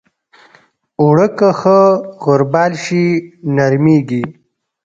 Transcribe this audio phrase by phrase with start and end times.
[1.01, 1.79] اوړه که ښه
[2.23, 3.05] غربال شي،
[3.55, 4.23] نرمېږي